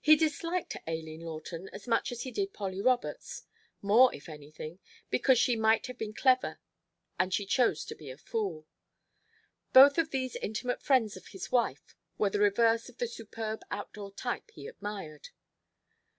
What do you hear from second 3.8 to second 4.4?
more, if